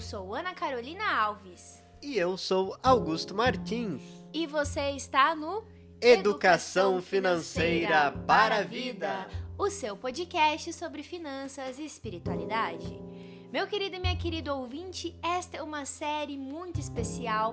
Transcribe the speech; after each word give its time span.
Eu 0.00 0.02
sou 0.02 0.34
Ana 0.34 0.54
Carolina 0.54 1.04
Alves. 1.14 1.84
E 2.00 2.16
eu 2.16 2.38
sou 2.38 2.74
Augusto 2.82 3.34
Martins. 3.34 4.00
E 4.32 4.46
você 4.46 4.92
está 4.92 5.36
no 5.36 5.62
Educação 6.00 7.02
Financeira 7.02 8.10
para 8.26 8.60
a 8.60 8.62
Vida 8.62 9.28
o 9.58 9.68
seu 9.68 9.94
podcast 9.94 10.72
sobre 10.72 11.02
finanças 11.02 11.78
e 11.78 11.84
espiritualidade. 11.84 12.98
Meu 13.52 13.66
querido 13.66 13.96
e 13.96 13.98
minha 13.98 14.16
querida 14.16 14.54
ouvinte, 14.54 15.14
esta 15.22 15.58
é 15.58 15.62
uma 15.62 15.84
série 15.84 16.38
muito 16.38 16.80
especial 16.80 17.52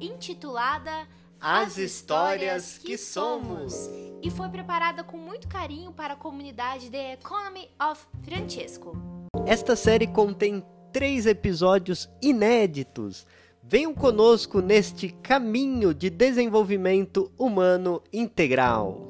intitulada 0.00 1.04
As 1.40 1.78
Histórias 1.78 2.78
que 2.78 2.96
Somos 2.96 3.90
e 4.22 4.30
foi 4.30 4.48
preparada 4.50 5.02
com 5.02 5.18
muito 5.18 5.48
carinho 5.48 5.90
para 5.90 6.14
a 6.14 6.16
comunidade 6.16 6.90
The 6.90 7.14
Economy 7.14 7.68
of 7.90 8.06
Francesco. 8.22 8.96
Esta 9.44 9.74
série 9.74 10.06
contém 10.06 10.64
três 10.92 11.26
episódios 11.26 12.08
inéditos. 12.20 13.26
Venham 13.62 13.94
conosco 13.94 14.60
neste 14.60 15.10
caminho 15.10 15.92
de 15.92 16.08
desenvolvimento 16.08 17.30
humano 17.38 18.02
integral. 18.12 19.08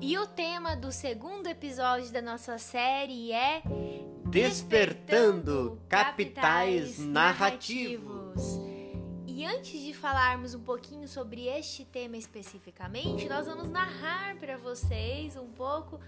E 0.00 0.16
o 0.16 0.26
tema 0.26 0.76
do 0.76 0.92
segundo 0.92 1.48
episódio 1.48 2.12
da 2.12 2.22
nossa 2.22 2.56
série 2.58 3.32
é 3.32 3.62
Despertando 4.26 5.80
Capitais 5.88 6.98
Narrativos. 6.98 8.60
E 9.26 9.44
antes 9.44 9.80
de 9.80 9.94
falarmos 9.94 10.54
um 10.54 10.60
pouquinho 10.60 11.06
sobre 11.06 11.46
este 11.46 11.84
tema 11.84 12.16
especificamente, 12.16 13.28
nós 13.28 13.46
vamos 13.46 13.70
narrar 13.70 14.36
para 14.36 14.56
vocês 14.56 15.36
um 15.36 15.46
pouco 15.46 16.00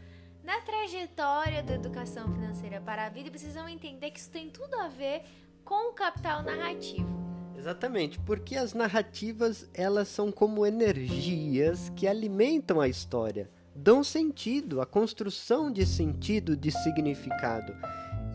na 0.45 0.61
trajetória 0.61 1.63
da 1.63 1.75
educação 1.75 2.33
financeira 2.33 2.81
para 2.81 3.07
a 3.07 3.09
vida 3.09 3.31
precisam 3.31 3.69
entender 3.69 4.11
que 4.11 4.21
isso 4.21 4.31
tem 4.31 4.51
tudo 4.51 4.75
a 4.77 4.89
ver 4.89 5.23
com 5.65 5.91
o 5.91 5.93
capital 5.93 6.43
narrativo. 6.43 7.09
Exatamente, 7.57 8.19
porque 8.21 8.57
as 8.57 8.73
narrativas 8.73 9.69
elas 9.75 10.09
são 10.09 10.33
como 10.33 10.65
energias 10.65 11.91
que 11.91 12.07
alimentam 12.07 12.81
a 12.81 12.89
história 12.89 13.51
dão 13.75 14.05
sentido, 14.05 14.81
a 14.81 14.87
construção 14.87 15.73
de 15.73 15.87
sentido, 15.87 16.57
de 16.57 16.71
significado. 16.71 17.75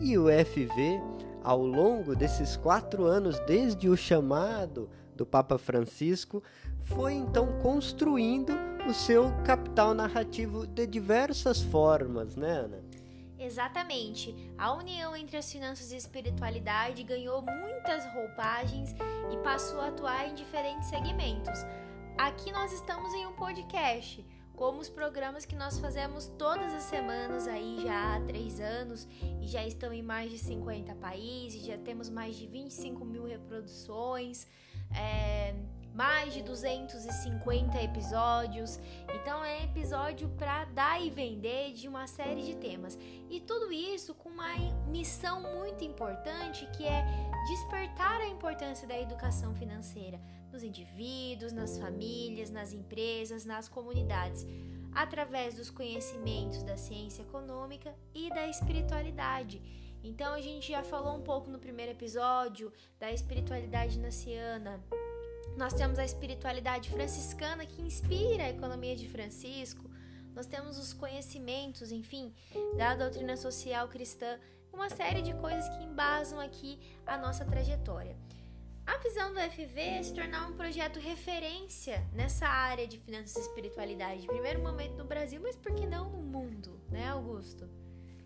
E 0.00 0.18
o 0.18 0.26
FV, 0.26 1.00
ao 1.42 1.64
longo 1.64 2.14
desses 2.14 2.56
quatro 2.56 3.04
anos, 3.04 3.38
desde 3.46 3.88
o 3.88 3.96
chamado 3.96 4.90
do 5.14 5.24
Papa 5.24 5.56
Francisco, 5.56 6.42
foi 6.82 7.14
então 7.14 7.58
construindo 7.60 8.52
o 8.86 8.94
seu 8.94 9.32
capital 9.44 9.94
narrativo 9.94 10.64
de 10.64 10.86
diversas 10.86 11.60
formas, 11.60 12.36
né, 12.36 12.52
Ana? 12.52 12.84
Exatamente. 13.36 14.32
A 14.56 14.72
união 14.74 15.16
entre 15.16 15.36
as 15.36 15.50
finanças 15.50 15.90
e 15.90 15.96
espiritualidade 15.96 17.02
ganhou 17.02 17.42
muitas 17.42 18.06
roupagens 18.14 18.94
e 19.32 19.36
passou 19.38 19.80
a 19.80 19.88
atuar 19.88 20.28
em 20.28 20.34
diferentes 20.34 20.88
segmentos. 20.88 21.58
Aqui 22.16 22.52
nós 22.52 22.72
estamos 22.72 23.12
em 23.12 23.26
um 23.26 23.32
podcast 23.32 24.24
como 24.54 24.80
os 24.80 24.88
programas 24.88 25.44
que 25.44 25.56
nós 25.56 25.78
fazemos 25.80 26.28
todas 26.38 26.72
as 26.72 26.84
semanas 26.84 27.48
aí 27.48 27.80
já 27.82 28.14
há 28.14 28.20
três 28.20 28.60
anos 28.60 29.06
e 29.42 29.48
já 29.48 29.66
estão 29.66 29.92
em 29.92 30.02
mais 30.02 30.30
de 30.30 30.38
50 30.38 30.94
países, 30.94 31.66
já 31.66 31.76
temos 31.76 32.08
mais 32.08 32.36
de 32.36 32.46
25 32.46 33.04
mil 33.04 33.24
reproduções, 33.24 34.46
é, 34.94 35.54
mais 35.96 36.34
de 36.34 36.42
250 36.42 37.82
episódios. 37.82 38.78
Então 39.14 39.42
é 39.42 39.64
episódio 39.64 40.28
para 40.36 40.66
dar 40.66 41.02
e 41.02 41.08
vender 41.08 41.72
de 41.72 41.88
uma 41.88 42.06
série 42.06 42.42
de 42.42 42.54
temas. 42.56 42.98
E 43.30 43.40
tudo 43.40 43.72
isso 43.72 44.14
com 44.14 44.28
uma 44.28 44.54
missão 44.86 45.40
muito 45.40 45.82
importante 45.82 46.68
que 46.76 46.84
é 46.84 47.02
despertar 47.48 48.20
a 48.20 48.28
importância 48.28 48.86
da 48.86 49.00
educação 49.00 49.54
financeira 49.54 50.20
nos 50.52 50.62
indivíduos, 50.62 51.52
nas 51.52 51.78
famílias, 51.78 52.50
nas 52.50 52.74
empresas, 52.74 53.46
nas 53.46 53.66
comunidades, 53.66 54.46
através 54.92 55.54
dos 55.54 55.70
conhecimentos 55.70 56.62
da 56.62 56.76
ciência 56.76 57.22
econômica 57.22 57.94
e 58.14 58.28
da 58.28 58.46
espiritualidade. 58.46 59.62
Então 60.04 60.34
a 60.34 60.40
gente 60.42 60.70
já 60.70 60.84
falou 60.84 61.16
um 61.16 61.22
pouco 61.22 61.50
no 61.50 61.58
primeiro 61.58 61.92
episódio 61.92 62.70
da 62.98 63.10
espiritualidade 63.10 63.98
naciana. 63.98 64.84
Nós 65.56 65.72
temos 65.72 65.98
a 65.98 66.04
espiritualidade 66.04 66.90
franciscana 66.90 67.64
que 67.64 67.80
inspira 67.80 68.44
a 68.44 68.50
economia 68.50 68.94
de 68.94 69.08
Francisco. 69.08 69.90
Nós 70.34 70.46
temos 70.46 70.78
os 70.78 70.92
conhecimentos, 70.92 71.90
enfim, 71.90 72.34
da 72.76 72.94
doutrina 72.94 73.38
social 73.38 73.88
cristã, 73.88 74.38
uma 74.70 74.90
série 74.90 75.22
de 75.22 75.32
coisas 75.32 75.66
que 75.70 75.82
embasam 75.82 76.38
aqui 76.38 76.78
a 77.06 77.16
nossa 77.16 77.42
trajetória. 77.42 78.14
A 78.86 78.98
visão 78.98 79.32
do 79.32 79.40
FV 79.40 79.80
é 79.80 80.02
se 80.02 80.12
tornar 80.12 80.46
um 80.46 80.56
projeto 80.56 81.00
referência 81.00 82.06
nessa 82.12 82.46
área 82.46 82.86
de 82.86 82.98
finanças 82.98 83.36
e 83.36 83.48
espiritualidade. 83.48 84.26
Primeiro 84.26 84.62
momento 84.62 84.98
no 84.98 85.04
Brasil, 85.04 85.40
mas 85.42 85.56
por 85.56 85.74
que 85.74 85.86
não 85.86 86.10
no 86.10 86.18
mundo, 86.18 86.78
né, 86.90 87.08
Augusto? 87.08 87.66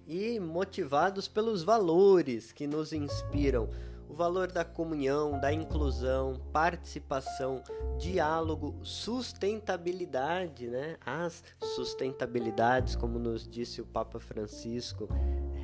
E 0.04 0.40
motivados 0.40 1.28
pelos 1.28 1.62
valores 1.62 2.50
que 2.50 2.66
nos 2.66 2.92
inspiram. 2.92 3.70
O 4.10 4.14
valor 4.14 4.50
da 4.50 4.64
comunhão, 4.64 5.38
da 5.40 5.52
inclusão, 5.52 6.34
participação, 6.52 7.62
diálogo, 7.96 8.74
sustentabilidade, 8.82 10.66
né? 10.66 10.96
As 11.06 11.44
sustentabilidades, 11.76 12.96
como 12.96 13.18
nos 13.18 13.48
disse 13.48 13.80
o 13.80 13.86
Papa 13.86 14.18
Francisco, 14.18 15.08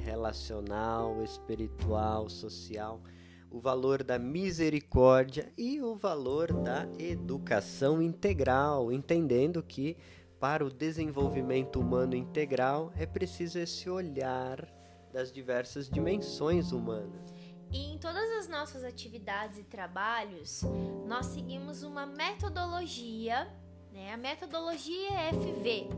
relacional, 0.04 1.22
espiritual, 1.24 2.30
social 2.30 3.02
o 3.50 3.60
valor 3.60 4.02
da 4.02 4.18
misericórdia 4.18 5.50
e 5.56 5.80
o 5.80 5.94
valor 5.94 6.52
da 6.52 6.86
educação 6.98 8.02
integral, 8.02 8.92
entendendo 8.92 9.62
que 9.62 9.96
para 10.38 10.64
o 10.64 10.70
desenvolvimento 10.70 11.80
humano 11.80 12.14
integral 12.14 12.92
é 12.96 13.06
preciso 13.06 13.58
esse 13.58 13.88
olhar 13.88 14.68
das 15.12 15.32
diversas 15.32 15.88
dimensões 15.88 16.72
humanas. 16.72 17.35
E 17.70 17.92
em 17.92 17.98
todas 17.98 18.30
as 18.38 18.48
nossas 18.48 18.84
atividades 18.84 19.58
e 19.58 19.64
trabalhos, 19.64 20.62
nós 21.06 21.26
seguimos 21.26 21.82
uma 21.82 22.06
metodologia, 22.06 23.48
né? 23.92 24.12
A 24.12 24.16
metodologia 24.16 25.10
FV, 25.32 25.88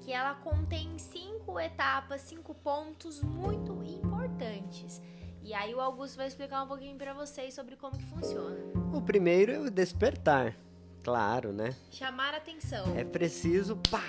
que 0.00 0.12
ela 0.12 0.34
contém 0.34 0.98
cinco 0.98 1.58
etapas, 1.58 2.20
cinco 2.20 2.54
pontos 2.54 3.22
muito 3.22 3.82
importantes 3.82 5.00
e 5.48 5.54
aí 5.54 5.74
o 5.74 5.80
Augusto 5.80 6.18
vai 6.18 6.26
explicar 6.26 6.62
um 6.62 6.66
pouquinho 6.66 6.94
para 6.98 7.14
vocês 7.14 7.54
sobre 7.54 7.74
como 7.74 7.96
que 7.96 8.04
funciona. 8.04 8.54
O 8.92 9.00
primeiro 9.00 9.50
é 9.50 9.58
o 9.58 9.70
despertar, 9.70 10.54
claro, 11.02 11.54
né? 11.54 11.74
Chamar 11.90 12.34
atenção. 12.34 12.94
É 12.94 13.02
preciso, 13.02 13.74
pá, 13.90 14.04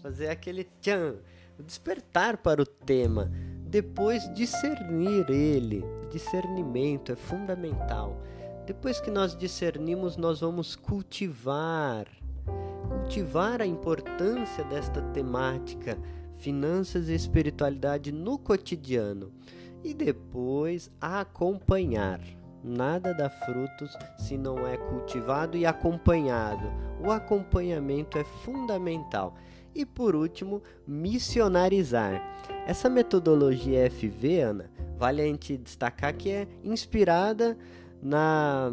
fazer 0.00 0.28
aquele 0.28 0.62
tchan, 0.80 1.16
despertar 1.58 2.36
para 2.36 2.62
o 2.62 2.64
tema. 2.64 3.28
Depois 3.66 4.32
discernir 4.34 5.28
ele. 5.28 5.82
Discernimento 6.14 7.10
é 7.10 7.16
fundamental. 7.16 8.16
Depois 8.64 9.00
que 9.00 9.10
nós 9.10 9.36
discernimos, 9.36 10.16
nós 10.16 10.42
vamos 10.42 10.76
cultivar. 10.76 12.06
Cultivar 12.88 13.60
a 13.60 13.66
importância 13.66 14.62
desta 14.62 15.02
temática, 15.02 15.98
finanças 16.38 17.08
e 17.08 17.14
espiritualidade 17.16 18.12
no 18.12 18.38
cotidiano 18.38 19.32
e 19.82 19.92
depois 19.92 20.88
acompanhar. 21.00 22.20
Nada 22.62 23.12
dá 23.12 23.28
frutos 23.28 23.98
se 24.16 24.38
não 24.38 24.64
é 24.64 24.76
cultivado 24.76 25.56
e 25.56 25.66
acompanhado. 25.66 26.72
O 27.04 27.10
acompanhamento 27.10 28.18
é 28.18 28.24
fundamental. 28.44 29.34
E 29.74 29.84
por 29.84 30.14
último, 30.14 30.62
missionarizar. 30.86 32.22
Essa 32.68 32.88
metodologia 32.88 33.90
FV, 33.90 34.40
Ana, 34.40 34.70
vale 34.98 35.22
a 35.22 35.26
gente 35.26 35.56
destacar 35.56 36.14
que 36.14 36.30
é 36.30 36.48
inspirada 36.62 37.56
na, 38.02 38.72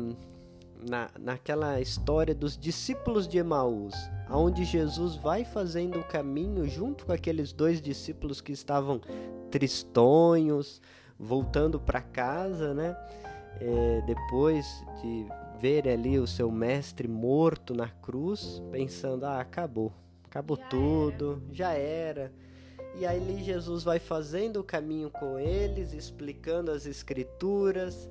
na, 0.82 1.10
naquela 1.20 1.80
história 1.80 2.34
dos 2.34 2.58
discípulos 2.58 3.28
de 3.28 3.38
Emaús, 3.38 3.94
onde 4.30 4.64
Jesus 4.64 5.16
vai 5.16 5.44
fazendo 5.46 6.00
o 6.00 6.04
caminho 6.04 6.68
junto 6.68 7.06
com 7.06 7.12
aqueles 7.12 7.54
dois 7.54 7.82
discípulos 7.82 8.42
que 8.42 8.52
estavam 8.52 9.02
tristonhos, 9.50 10.82
voltando 11.20 11.80
para 11.80 12.02
casa, 12.02 12.74
né? 12.74 12.96
É, 13.60 14.02
depois 14.08 14.84
de 15.02 15.26
ver 15.60 15.88
ali 15.88 16.18
o 16.18 16.26
seu 16.26 16.52
mestre 16.52 17.08
morto 17.08 17.76
na 17.76 17.88
cruz, 17.88 18.62
pensando: 18.72 19.26
ah, 19.26 19.40
acabou, 19.40 19.94
acabou 20.26 20.58
já 20.58 20.68
tudo, 20.68 21.32
era. 21.34 21.54
já 21.54 21.74
era. 21.74 22.32
E 22.96 23.06
aí 23.06 23.42
Jesus 23.44 23.84
vai 23.84 24.00
fazendo 24.00 24.60
o 24.60 24.64
caminho 24.64 25.10
com 25.10 25.40
eles, 25.40 25.94
explicando 25.94 26.72
as 26.72 26.86
escrituras, 26.86 28.10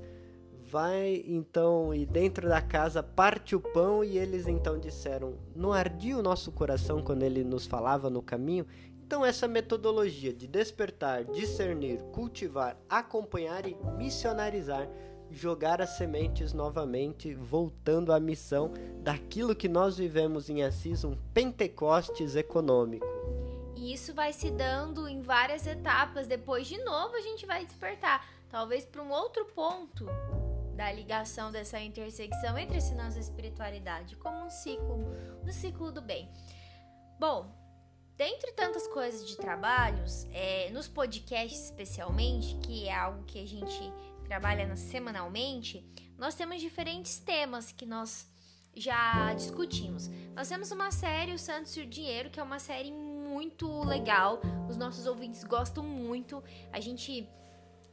vai 0.66 1.22
então 1.26 1.94
e 1.94 2.06
dentro 2.06 2.48
da 2.48 2.62
casa 2.62 3.02
parte 3.02 3.54
o 3.54 3.60
pão 3.60 4.02
e 4.02 4.16
eles 4.16 4.46
então 4.46 4.78
disseram: 4.78 5.34
não 5.54 5.72
ardia 5.72 6.16
o 6.16 6.22
nosso 6.22 6.50
coração 6.50 7.02
quando 7.02 7.22
ele 7.22 7.44
nos 7.44 7.66
falava 7.66 8.08
no 8.08 8.22
caminho? 8.22 8.66
Então, 9.04 9.26
essa 9.26 9.48
metodologia 9.48 10.32
de 10.32 10.46
despertar, 10.46 11.24
discernir, 11.24 11.98
cultivar, 12.12 12.76
acompanhar 12.88 13.66
e 13.66 13.76
missionarizar 13.98 14.88
jogar 15.30 15.80
as 15.80 15.90
sementes 15.90 16.52
novamente, 16.52 17.34
voltando 17.34 18.12
à 18.12 18.20
missão 18.20 18.72
daquilo 19.02 19.54
que 19.54 19.68
nós 19.68 19.96
vivemos 19.96 20.50
em 20.50 20.62
Assis, 20.62 21.04
um 21.04 21.16
Pentecostes 21.32 22.34
econômico. 22.34 23.06
E 23.80 23.94
isso 23.94 24.12
vai 24.12 24.30
se 24.30 24.50
dando 24.50 25.08
em 25.08 25.22
várias 25.22 25.66
etapas. 25.66 26.26
Depois, 26.26 26.66
de 26.66 26.76
novo, 26.84 27.16
a 27.16 27.20
gente 27.22 27.46
vai 27.46 27.64
despertar. 27.64 28.28
Talvez 28.50 28.84
para 28.84 29.02
um 29.02 29.10
outro 29.10 29.46
ponto 29.46 30.04
da 30.76 30.92
ligação 30.92 31.50
dessa 31.50 31.80
intersecção 31.80 32.58
entre 32.58 32.78
finança 32.78 33.16
e 33.16 33.22
espiritualidade, 33.22 34.16
como 34.16 34.44
um 34.44 34.50
ciclo, 34.50 34.98
um 35.42 35.50
ciclo 35.50 35.90
do 35.90 36.02
bem. 36.02 36.30
Bom, 37.18 37.50
dentre 38.18 38.52
tantas 38.52 38.86
coisas 38.88 39.26
de 39.26 39.38
trabalhos, 39.38 40.26
é, 40.30 40.68
nos 40.70 40.86
podcasts 40.86 41.64
especialmente, 41.64 42.56
que 42.56 42.86
é 42.86 42.94
algo 42.94 43.24
que 43.24 43.42
a 43.42 43.46
gente 43.46 43.80
trabalha 44.24 44.76
semanalmente, 44.76 45.82
nós 46.18 46.34
temos 46.34 46.60
diferentes 46.60 47.18
temas 47.18 47.72
que 47.72 47.86
nós 47.86 48.30
já 48.74 49.32
discutimos. 49.32 50.08
Nós 50.34 50.48
temos 50.48 50.70
uma 50.70 50.90
série, 50.90 51.32
O 51.32 51.38
Santos 51.38 51.74
e 51.78 51.80
o 51.80 51.86
Dinheiro, 51.86 52.28
que 52.28 52.38
é 52.38 52.42
uma 52.42 52.58
série 52.58 52.90
muito 53.40 53.82
legal. 53.84 54.38
Os 54.68 54.76
nossos 54.76 55.06
ouvintes 55.06 55.42
gostam 55.44 55.82
muito. 55.82 56.44
A 56.70 56.78
gente 56.78 57.26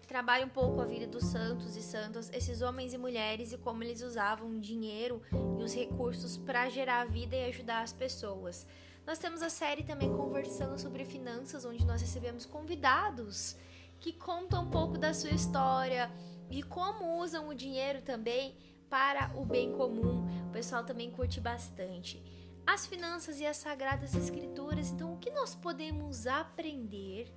trabalha 0.06 0.46
um 0.46 0.50
pouco 0.50 0.82
a 0.82 0.86
vida 0.86 1.08
dos 1.08 1.24
santos 1.24 1.78
e 1.78 1.82
santas, 1.82 2.30
esses 2.34 2.62
homens 2.62 2.94
e 2.94 2.98
mulheres 2.98 3.54
e 3.54 3.58
como 3.58 3.82
eles 3.82 4.02
usavam 4.02 4.60
dinheiro 4.60 5.22
e 5.58 5.64
os 5.64 5.74
recursos 5.74 6.38
para 6.38 6.70
gerar 6.70 7.02
a 7.02 7.06
vida 7.06 7.36
e 7.36 7.46
ajudar 7.46 7.82
as 7.82 7.94
pessoas. 7.94 8.68
Nós 9.06 9.20
temos 9.20 9.42
a 9.42 9.50
série 9.50 9.84
também 9.84 10.12
conversando 10.14 10.78
sobre 10.78 11.06
finanças, 11.06 11.64
onde 11.64 11.86
nós 11.86 12.02
recebemos 12.02 12.46
convidados 12.46 13.56
que 14.02 14.12
contam 14.12 14.64
um 14.64 14.70
pouco 14.70 14.98
da 14.98 15.14
sua 15.14 15.32
história 15.32 16.12
e 16.50 16.62
como 16.62 17.22
usam 17.22 17.48
o 17.48 17.56
dinheiro 17.56 18.02
também 18.02 18.54
para 18.90 19.32
o 19.34 19.46
bem 19.46 19.72
comum. 19.72 20.26
O 20.50 20.52
pessoal 20.52 20.84
também 20.84 21.10
curte 21.10 21.40
bastante. 21.40 22.22
As 22.68 22.86
finanças 22.86 23.40
e 23.40 23.46
as 23.46 23.56
sagradas 23.56 24.14
escrituras. 24.14 24.92
Então, 24.92 25.14
o 25.14 25.18
que 25.18 25.32
nós 25.32 25.56
podemos 25.56 26.28
aprender 26.28 27.34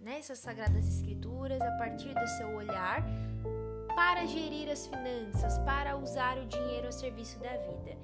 nessas 0.00 0.38
sagradas 0.38 0.88
escrituras 0.88 1.60
a 1.60 1.70
partir 1.72 2.14
do 2.14 2.26
seu 2.26 2.56
olhar 2.56 3.04
para 3.94 4.24
gerir 4.24 4.70
as 4.70 4.86
finanças, 4.86 5.58
para 5.58 5.98
usar 5.98 6.38
o 6.38 6.46
dinheiro 6.46 6.88
a 6.88 6.92
serviço 6.92 7.38
da 7.38 7.58
vida? 7.58 7.98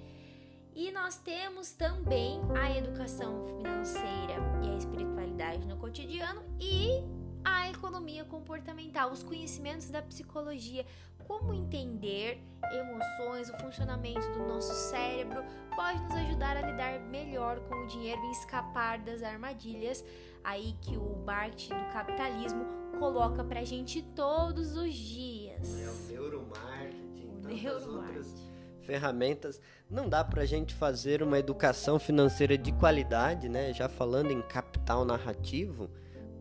E 0.75 0.93
nós 0.93 1.17
temos 1.17 1.73
também 1.73 2.39
a 2.61 2.77
educação 2.77 3.47
financeira 3.47 4.35
e 4.63 4.69
a 4.69 4.77
espiritualidade 4.77 5.67
no 5.67 5.79
cotidiano 5.79 6.43
e 6.61 7.03
a 7.43 7.71
economia 7.71 8.25
comportamental, 8.25 9.11
os 9.11 9.23
conhecimentos 9.23 9.89
da 9.89 10.03
psicologia, 10.03 10.85
como 11.27 11.53
entender 11.53 12.43
emoções, 12.73 13.51
o 13.51 13.59
funcionamento 13.59 14.27
do 14.33 14.47
nosso 14.47 14.73
cérebro 14.91 15.43
pode 15.75 16.03
nos 16.03 16.15
ajudar 16.15 16.57
a 16.57 16.63
lidar 16.63 17.01
melhor 17.01 17.61
com 17.69 17.75
o 17.75 17.87
dinheiro 17.87 18.21
e 18.25 18.33
escapar 18.33 18.99
das 18.99 19.23
armadilhas 19.23 20.05
aí 20.43 20.75
que 20.81 20.97
o 20.97 21.17
marketing 21.25 21.75
do 21.75 21.93
capitalismo 21.93 22.65
coloca 22.99 23.43
pra 23.43 23.65
gente 23.65 24.03
todos 24.15 24.77
os 24.77 24.95
dias. 24.95 25.81
É 25.81 25.89
o 25.89 25.95
neuromarketing, 26.09 27.29
o 27.29 27.49
neuromarketing. 27.49 27.89
outras 27.89 28.55
ferramentas. 28.85 29.61
Não 29.91 30.09
dá 30.09 30.23
pra 30.23 30.45
gente 30.45 30.75
fazer 30.75 31.23
uma 31.23 31.39
educação 31.39 31.99
financeira 31.99 32.57
de 32.57 32.73
qualidade, 32.73 33.49
né? 33.49 33.73
Já 33.73 33.89
falando 33.89 34.31
em 34.31 34.43
capital 34.43 35.05
narrativo, 35.05 35.91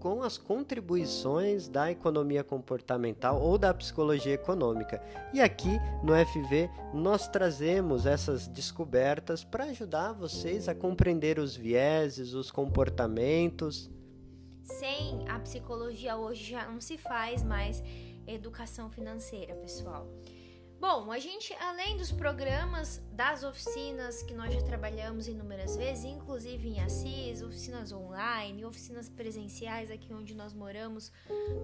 com 0.03 0.21
as 0.21 0.37
contribuições 0.37 1.69
da 1.69 1.89
economia 1.89 2.43
comportamental 2.43 3.41
ou 3.41 3.57
da 3.57 3.73
psicologia 3.73 4.33
econômica. 4.33 5.01
E 5.33 5.39
aqui 5.39 5.79
no 6.03 6.13
FV 6.13 6.69
nós 6.93 7.25
trazemos 7.29 8.05
essas 8.05 8.45
descobertas 8.45 9.45
para 9.45 9.63
ajudar 9.63 10.11
vocês 10.11 10.67
a 10.67 10.75
compreender 10.75 11.39
os 11.39 11.55
vieses, 11.55 12.33
os 12.33 12.51
comportamentos. 12.51 13.89
Sem 14.61 15.25
a 15.29 15.39
psicologia 15.39 16.17
hoje 16.17 16.51
já 16.51 16.67
não 16.67 16.81
se 16.81 16.97
faz 16.97 17.41
mais 17.41 17.81
educação 18.27 18.89
financeira, 18.89 19.55
pessoal. 19.55 20.05
Bom, 20.83 21.13
a 21.13 21.17
gente, 21.17 21.53
além 21.61 21.95
dos 21.95 22.11
programas 22.11 23.01
das 23.13 23.41
oficinas 23.41 24.21
que 24.21 24.33
nós 24.33 24.53
já 24.53 24.61
trabalhamos 24.63 25.29
inúmeras 25.29 25.77
vezes, 25.77 26.03
inclusive 26.03 26.67
em 26.67 26.81
Assis, 26.81 27.41
oficinas 27.41 27.93
online, 27.93 28.65
oficinas 28.65 29.07
presenciais 29.07 29.89
aqui 29.89 30.13
onde 30.13 30.35
nós 30.35 30.53
moramos, 30.53 31.09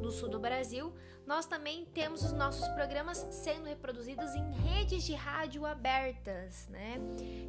no 0.02 0.10
sul 0.10 0.30
do 0.30 0.40
Brasil, 0.40 0.94
nós 1.28 1.46
também 1.46 1.84
temos 1.84 2.24
os 2.24 2.32
nossos 2.32 2.66
programas 2.70 3.18
sendo 3.30 3.66
reproduzidos 3.66 4.34
em 4.36 4.52
redes 4.54 5.04
de 5.04 5.16
rádio 5.16 5.66
abertas, 5.66 6.70
né? 6.70 6.96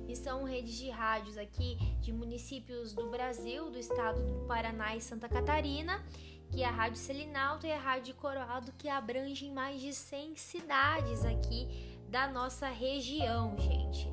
E 0.09 0.17
são 0.17 0.43
redes 0.43 0.75
de 0.75 0.91
rádios 0.91 1.39
aqui 1.39 1.77
de 2.01 2.13
municípios 2.13 2.93
do 2.95 3.09
Brasil, 3.11 3.71
do 3.71 3.79
estado 3.79 4.21
do 4.25 4.45
Paraná 4.45 4.97
e 4.97 5.01
Santa 5.01 5.29
Catarina 5.29 6.05
que 6.51 6.63
é 6.63 6.67
a 6.67 6.71
Rádio 6.71 6.99
Selinalto 6.99 7.67
e 7.67 7.73
a 7.73 7.79
Rádio 7.79 8.15
Coroado, 8.15 8.73
que 8.77 8.89
abrangem 8.89 9.53
mais 9.53 9.81
de 9.81 9.95
100 9.95 10.37
cidades 10.37 11.25
aqui 11.25 11.69
da 12.09 12.27
nossa 12.29 12.69
região, 12.69 13.57
gente. 13.59 14.09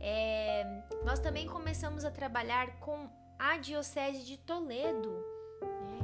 É, 0.00 0.82
nós 1.04 1.18
também 1.18 1.46
começamos 1.46 2.04
a 2.04 2.10
trabalhar 2.10 2.78
com 2.80 3.08
a 3.38 3.58
Diocese 3.58 4.24
de 4.24 4.38
Toledo, 4.38 5.10
né? 5.62 5.98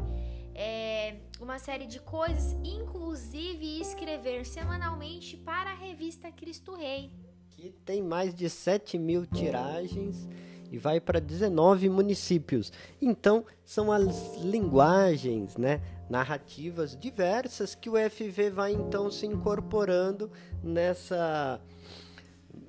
é, 0.54 1.16
uma 1.40 1.58
série 1.58 1.86
de 1.86 1.98
coisas, 2.00 2.52
inclusive 2.62 3.80
escrever 3.80 4.44
semanalmente 4.44 5.36
para 5.38 5.70
a 5.70 5.74
revista 5.74 6.30
Cristo 6.30 6.74
Rei. 6.74 7.10
Que 7.50 7.70
tem 7.70 8.02
mais 8.02 8.34
de 8.34 8.48
7 8.48 8.98
mil 8.98 9.26
tiragens 9.26 10.28
e 10.70 10.78
vai 10.78 11.00
para 11.00 11.20
19 11.20 11.88
municípios. 11.88 12.72
Então, 13.00 13.44
são 13.64 13.90
as 13.90 14.36
linguagens, 14.36 15.56
né, 15.56 15.80
narrativas 16.08 16.96
diversas 16.96 17.74
que 17.74 17.90
o 17.90 17.94
FV 17.94 18.50
vai 18.50 18.72
então 18.72 19.10
se 19.10 19.26
incorporando 19.26 20.30
nessa 20.62 21.60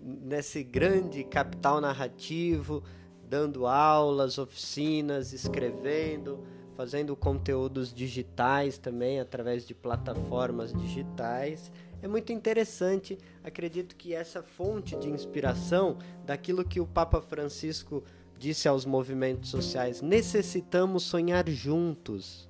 nesse 0.03 0.63
grande 0.63 1.23
capital 1.23 1.79
narrativo, 1.79 2.83
dando 3.29 3.67
aulas, 3.67 4.39
oficinas, 4.39 5.31
escrevendo, 5.31 6.39
fazendo 6.75 7.15
conteúdos 7.15 7.93
digitais 7.93 8.79
também 8.79 9.19
através 9.19 9.65
de 9.65 9.75
plataformas 9.75 10.73
digitais 10.73 11.71
é 12.01 12.07
muito 12.07 12.31
interessante. 12.33 13.17
Acredito 13.43 13.95
que 13.95 14.13
essa 14.13 14.41
fonte 14.41 14.95
de 14.95 15.09
inspiração 15.09 15.97
daquilo 16.25 16.65
que 16.65 16.79
o 16.79 16.87
Papa 16.87 17.21
Francisco 17.21 18.03
disse 18.37 18.67
aos 18.67 18.85
movimentos 18.85 19.49
sociais: 19.49 20.01
necessitamos 20.01 21.03
sonhar 21.03 21.47
juntos, 21.47 22.49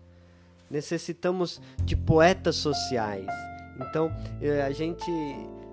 necessitamos 0.69 1.61
de 1.83 1.95
poetas 1.95 2.55
sociais. 2.55 3.27
Então 3.79 4.11
eh, 4.41 4.61
a 4.61 4.71
gente 4.71 5.11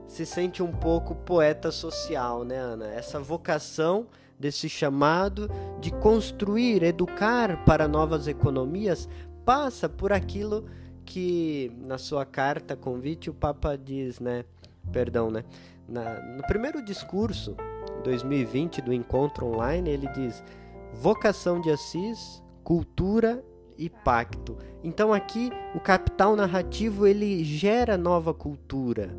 se 0.09 0.25
sente 0.25 0.63
um 0.63 0.73
pouco 0.73 1.15
poeta 1.15 1.71
social, 1.71 2.45
né, 2.45 2.57
Ana? 2.57 2.87
Essa 2.87 3.21
vocação 3.21 4.07
desse 4.39 4.69
chamado 4.69 5.51
de 5.81 5.91
construir, 5.91 6.83
educar 6.83 7.65
para 7.65 7.87
novas 7.87 8.27
economias 8.27 9.09
passa 9.45 9.89
por 9.89 10.13
aquilo 10.13 10.65
que 11.09 11.73
na 11.79 11.97
sua 11.97 12.27
carta 12.27 12.77
convite 12.77 13.31
o 13.31 13.35
Papa 13.35 13.79
diz, 13.79 14.21
né? 14.21 14.45
Perdão, 14.93 15.31
né? 15.31 15.43
Na, 15.89 16.21
no 16.37 16.43
primeiro 16.43 16.85
discurso 16.85 17.57
2020 18.05 18.83
do 18.83 18.93
encontro 18.93 19.47
online, 19.47 19.89
ele 19.89 20.07
diz: 20.09 20.45
vocação 20.93 21.63
de 21.63 21.71
Assis, 21.71 22.43
cultura 22.63 23.43
e 23.79 23.89
pacto. 23.89 24.59
Então 24.85 25.11
aqui 25.11 25.51
o 25.75 25.81
capital 25.81 26.37
narrativo 26.37 27.07
ele 27.07 27.43
gera 27.43 27.97
nova 27.97 28.35
cultura 28.35 29.17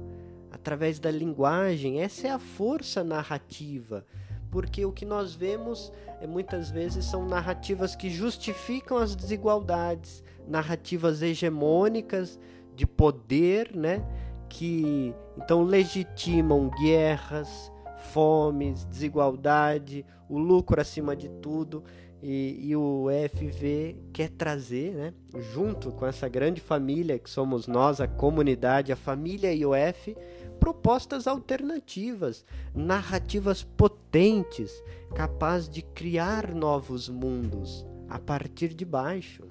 através 0.52 1.00
da 1.00 1.10
linguagem. 1.10 2.02
Essa 2.02 2.28
é 2.28 2.32
a 2.32 2.40
força 2.40 3.04
narrativa 3.04 4.06
porque 4.52 4.86
o 4.86 4.92
que 4.92 5.06
nós 5.06 5.34
vemos 5.34 5.92
é, 6.22 6.28
muitas 6.28 6.70
vezes 6.70 7.06
são 7.06 7.26
narrativas 7.26 7.96
que 7.96 8.10
justificam 8.10 8.98
as 8.98 9.16
desigualdades, 9.16 10.24
narrativas 10.50 11.22
hegemônicas 11.22 12.40
de 12.76 12.86
poder, 12.86 13.76
né, 13.76 14.04
que 14.50 15.14
então 15.38 15.64
legitimam 15.64 16.72
guerras, 16.82 17.72
fomes, 18.12 18.86
desigualdade, 18.86 20.06
o 20.28 20.38
lucro 20.38 20.82
acima 20.82 21.16
de 21.16 21.30
tudo. 21.30 21.84
E, 22.22 22.68
e, 22.68 22.76
o 22.76 23.10
EFV 23.10 23.96
quer 24.12 24.30
trazer, 24.32 24.94
né, 24.94 25.14
junto 25.54 25.90
com 25.94 26.06
essa 26.06 26.28
grande 26.28 26.60
família 26.60 27.18
que 27.18 27.30
somos 27.30 27.66
nós, 27.66 28.02
a 28.02 28.08
comunidade, 28.10 28.92
a 28.92 28.96
família 28.98 29.54
IOF, 29.54 30.18
propostas 30.60 31.28
alternativas, 31.28 32.46
narrativas 32.76 33.64
potentes, 33.64 34.84
capazes 35.16 35.70
de 35.70 35.82
criar 35.82 36.54
novos 36.54 37.08
mundos 37.08 37.86
a 38.10 38.20
partir 38.20 38.74
de 38.74 38.84
baixo. 38.84 39.48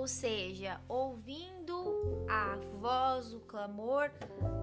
Ou 0.00 0.08
seja, 0.08 0.80
ouvindo 0.88 2.24
a 2.26 2.56
voz, 2.78 3.34
o 3.34 3.40
clamor 3.40 4.10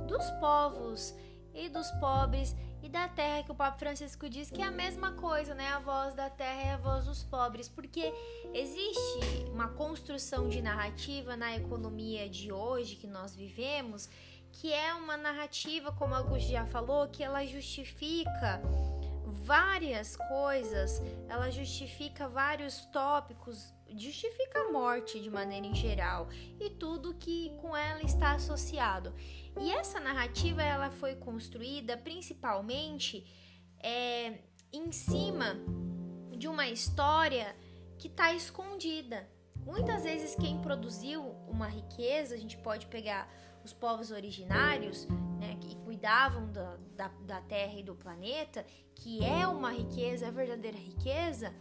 dos 0.08 0.28
povos 0.40 1.14
e 1.54 1.70
dos 1.70 1.92
pobres 2.00 2.56
e 2.82 2.90
da 2.90 3.08
terra, 3.08 3.44
que 3.44 3.52
o 3.52 3.56
Papa 3.56 3.78
Francisco 3.78 4.28
diz 4.28 4.50
que 4.50 4.64
é 4.64 4.66
a 4.66 4.72
mesma 4.72 5.12
coisa, 5.12 5.54
né? 5.54 5.68
A 5.68 5.78
voz 5.78 6.16
da 6.16 6.28
terra 6.28 6.62
é 6.64 6.72
a 6.72 6.78
voz 6.78 7.06
dos 7.06 7.24
pobres, 7.24 7.70
porque 7.70 8.12
existe 8.52 9.46
uma 9.54 9.68
construção 9.68 10.50
de 10.50 10.60
narrativa 10.60 11.38
na 11.38 11.56
economia 11.56 12.28
de 12.28 12.52
hoje 12.52 12.96
que 12.96 13.06
nós 13.06 13.36
vivemos, 13.36 14.10
que 14.52 14.74
é 14.74 14.92
uma 14.96 15.18
narrativa, 15.18 15.92
como 15.92 16.16
Augusto 16.16 16.50
já 16.50 16.66
falou, 16.66 17.10
que 17.10 17.24
ela 17.24 17.46
justifica 17.46 18.60
várias 19.28 20.16
coisas, 20.16 21.00
ela 21.30 21.52
justifica 21.52 22.28
vários 22.28 22.86
tópicos, 22.88 23.72
justifica 23.96 24.62
a 24.62 24.72
morte 24.72 25.20
de 25.20 25.30
maneira 25.30 25.66
em 25.66 25.76
geral 25.76 26.30
e 26.60 26.70
tudo 26.70 27.14
que 27.14 27.52
com 27.62 27.76
ela 27.76 28.02
está 28.02 28.34
associado. 28.34 29.14
E 29.60 29.72
essa 29.72 30.00
narrativa 30.00 30.62
ela 30.62 30.90
foi 30.90 31.16
construída 31.16 31.98
principalmente 31.98 33.26
é, 33.80 34.40
em 34.72 34.92
cima 34.92 35.56
de 36.38 36.48
uma 36.48 36.68
história 36.68 37.56
que 37.98 38.08
está 38.08 38.34
escondida. 38.34 39.28
Muitas 39.66 40.04
vezes 40.04 40.36
quem 40.36 40.62
produziu 40.62 41.22
uma 41.48 41.68
riqueza, 41.68 42.36
a 42.36 42.38
gente 42.38 42.58
pode 42.58 42.86
pegar 42.88 43.30
os 43.64 43.74
povos 43.74 44.12
originários, 44.12 45.06
né, 45.40 45.58
que 45.60 45.76
cuidavam 45.78 46.50
da, 46.52 46.78
da, 46.96 47.08
da 47.26 47.42
terra 47.42 47.78
e 47.78 47.84
do 47.84 47.96
planeta, 47.96 48.66
que 48.96 49.24
é 49.26 49.46
uma 49.46 49.72
riqueza, 49.72 50.28
a 50.28 50.32
verdadeira 50.32 50.78
riqueza, 50.78 51.54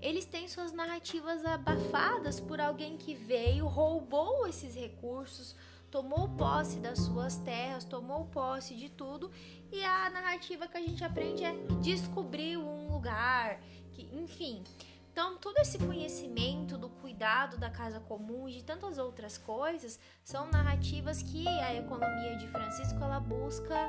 eles 0.00 0.26
têm 0.26 0.48
suas 0.48 0.72
narrativas 0.72 1.44
abafadas 1.44 2.40
por 2.40 2.60
alguém 2.60 2.96
que 2.96 3.14
veio, 3.14 3.66
roubou 3.66 4.46
esses 4.46 4.74
recursos, 4.74 5.56
tomou 5.90 6.28
posse 6.30 6.78
das 6.78 6.98
suas 6.98 7.36
terras, 7.38 7.84
tomou 7.84 8.26
posse 8.26 8.74
de 8.74 8.88
tudo, 8.88 9.30
e 9.72 9.82
a 9.82 10.10
narrativa 10.10 10.68
que 10.68 10.76
a 10.76 10.80
gente 10.80 11.02
aprende 11.02 11.44
é 11.44 11.54
descobriu 11.80 12.60
um 12.60 12.92
lugar, 12.92 13.60
que, 13.92 14.08
enfim. 14.14 14.62
Então, 15.10 15.38
todo 15.38 15.56
esse 15.58 15.78
conhecimento 15.78 16.76
do 16.76 16.90
cuidado 16.90 17.56
da 17.56 17.70
casa 17.70 17.98
comum 18.00 18.46
e 18.46 18.52
de 18.52 18.64
tantas 18.64 18.98
outras 18.98 19.38
coisas 19.38 19.98
são 20.22 20.50
narrativas 20.50 21.22
que 21.22 21.48
a 21.48 21.74
economia 21.74 22.36
de 22.36 22.46
Francisco 22.48 23.02
ela 23.02 23.18
busca 23.18 23.88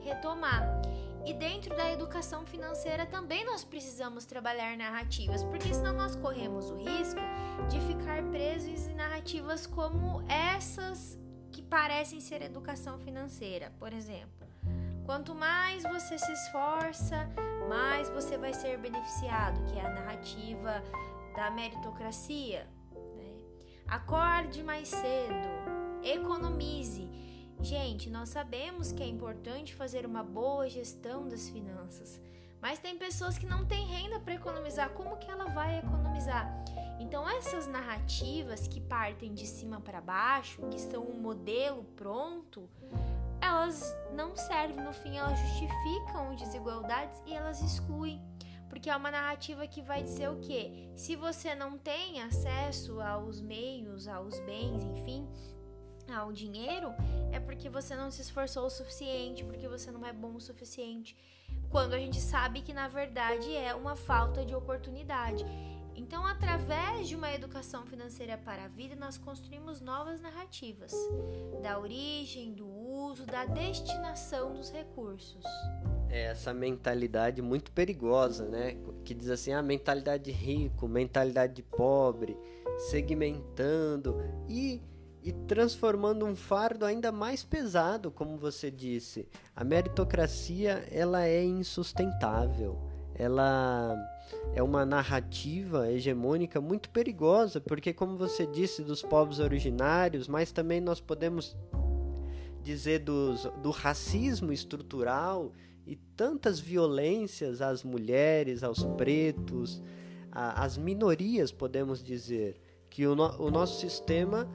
retomar. 0.00 0.80
E 1.28 1.34
dentro 1.34 1.76
da 1.76 1.92
educação 1.92 2.46
financeira 2.46 3.04
também 3.04 3.44
nós 3.44 3.62
precisamos 3.62 4.24
trabalhar 4.24 4.74
narrativas, 4.78 5.44
porque 5.44 5.74
senão 5.74 5.92
nós 5.92 6.16
corremos 6.16 6.70
o 6.70 6.76
risco 6.76 7.20
de 7.68 7.78
ficar 7.80 8.22
presos 8.30 8.88
em 8.88 8.94
narrativas 8.94 9.66
como 9.66 10.22
essas 10.26 11.18
que 11.52 11.60
parecem 11.60 12.18
ser 12.18 12.40
educação 12.40 12.98
financeira, 12.98 13.70
por 13.78 13.92
exemplo. 13.92 14.48
Quanto 15.04 15.34
mais 15.34 15.82
você 15.82 16.18
se 16.18 16.32
esforça, 16.32 17.28
mais 17.68 18.08
você 18.08 18.38
vai 18.38 18.54
ser 18.54 18.78
beneficiado, 18.78 19.62
que 19.66 19.78
é 19.78 19.84
a 19.84 19.90
narrativa 19.90 20.82
da 21.36 21.50
meritocracia. 21.50 22.66
Né? 23.18 23.30
Acorde 23.86 24.62
mais 24.62 24.88
cedo, 24.88 25.48
economize. 26.02 27.06
Gente, 27.60 28.08
nós 28.08 28.28
sabemos 28.28 28.92
que 28.92 29.02
é 29.02 29.06
importante 29.06 29.74
fazer 29.74 30.06
uma 30.06 30.22
boa 30.22 30.68
gestão 30.68 31.28
das 31.28 31.48
finanças, 31.48 32.20
mas 32.60 32.78
tem 32.78 32.96
pessoas 32.96 33.36
que 33.36 33.46
não 33.46 33.66
têm 33.66 33.86
renda 33.86 34.20
para 34.20 34.34
economizar. 34.34 34.90
Como 34.90 35.16
que 35.16 35.30
ela 35.30 35.46
vai 35.46 35.78
economizar? 35.78 36.64
Então, 37.00 37.28
essas 37.28 37.66
narrativas 37.66 38.66
que 38.66 38.80
partem 38.80 39.34
de 39.34 39.46
cima 39.46 39.80
para 39.80 40.00
baixo, 40.00 40.62
que 40.68 40.80
são 40.80 41.04
um 41.04 41.20
modelo 41.20 41.84
pronto, 41.96 42.68
elas 43.40 43.96
não 44.12 44.36
servem. 44.36 44.84
No 44.84 44.92
fim, 44.92 45.16
elas 45.16 45.38
justificam 45.38 46.34
desigualdades 46.34 47.22
e 47.26 47.34
elas 47.34 47.60
excluem. 47.60 48.20
Porque 48.68 48.90
é 48.90 48.96
uma 48.96 49.10
narrativa 49.10 49.66
que 49.66 49.80
vai 49.80 50.02
dizer 50.02 50.28
o 50.28 50.40
quê? 50.40 50.90
Se 50.94 51.16
você 51.16 51.54
não 51.54 51.78
tem 51.78 52.22
acesso 52.22 53.00
aos 53.00 53.40
meios, 53.40 54.06
aos 54.06 54.38
bens, 54.40 54.84
enfim, 54.84 55.26
ao 56.12 56.32
dinheiro, 56.32 56.92
é 57.32 57.40
porque 57.40 57.68
você 57.68 57.94
não 57.94 58.10
se 58.10 58.22
esforçou 58.22 58.66
o 58.66 58.70
suficiente, 58.70 59.44
porque 59.44 59.68
você 59.68 59.90
não 59.90 60.04
é 60.06 60.12
bom 60.12 60.34
o 60.34 60.40
suficiente. 60.40 61.16
Quando 61.70 61.94
a 61.94 61.98
gente 61.98 62.20
sabe 62.20 62.62
que 62.62 62.72
na 62.72 62.88
verdade 62.88 63.54
é 63.54 63.74
uma 63.74 63.96
falta 63.96 64.44
de 64.44 64.54
oportunidade. 64.54 65.44
Então, 65.98 66.24
através 66.24 67.08
de 67.08 67.16
uma 67.16 67.32
educação 67.32 67.84
financeira 67.84 68.38
para 68.38 68.66
a 68.66 68.68
vida, 68.68 68.94
nós 68.94 69.18
construímos 69.18 69.80
novas 69.80 70.20
narrativas 70.20 70.92
da 71.60 71.76
origem, 71.76 72.52
do 72.52 72.68
uso, 72.68 73.26
da 73.26 73.44
destinação 73.44 74.54
dos 74.54 74.70
recursos. 74.70 75.44
É 76.08 76.26
essa 76.26 76.54
mentalidade 76.54 77.42
muito 77.42 77.72
perigosa, 77.72 78.46
né? 78.46 78.76
Que 79.04 79.12
diz 79.12 79.28
assim: 79.28 79.52
a 79.52 79.58
ah, 79.58 79.62
mentalidade 79.62 80.24
de 80.24 80.30
rico, 80.30 80.86
mentalidade 80.86 81.54
de 81.54 81.64
pobre, 81.64 82.38
segmentando 82.90 84.16
e 84.48 84.80
e 85.28 85.32
transformando 85.46 86.24
um 86.24 86.34
fardo 86.34 86.86
ainda 86.86 87.12
mais 87.12 87.44
pesado, 87.44 88.10
como 88.10 88.38
você 88.38 88.70
disse. 88.70 89.28
A 89.54 89.62
meritocracia, 89.62 90.88
ela 90.90 91.26
é 91.26 91.44
insustentável. 91.44 92.78
Ela 93.14 93.94
é 94.54 94.62
uma 94.62 94.86
narrativa 94.86 95.92
hegemônica 95.92 96.62
muito 96.62 96.88
perigosa, 96.88 97.60
porque 97.60 97.92
como 97.92 98.16
você 98.16 98.46
disse 98.46 98.82
dos 98.82 99.02
povos 99.02 99.38
originários, 99.38 100.28
mas 100.28 100.50
também 100.50 100.80
nós 100.80 100.98
podemos 100.98 101.54
dizer 102.62 103.00
dos, 103.00 103.44
do 103.62 103.70
racismo 103.70 104.50
estrutural 104.50 105.52
e 105.86 105.94
tantas 105.94 106.58
violências 106.58 107.60
às 107.60 107.84
mulheres, 107.84 108.62
aos 108.62 108.82
pretos, 108.82 109.82
às 110.32 110.78
minorias, 110.78 111.52
podemos 111.52 112.02
dizer, 112.02 112.58
que 112.88 113.06
o, 113.06 113.14
no, 113.14 113.42
o 113.42 113.50
nosso 113.50 113.78
sistema 113.78 114.48